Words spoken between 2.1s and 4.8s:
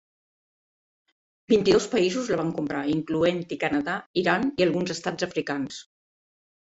la van comprar, incloent-hi Canadà, Iran i